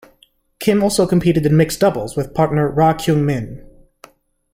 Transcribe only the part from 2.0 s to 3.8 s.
with partner Ra Kyung-min.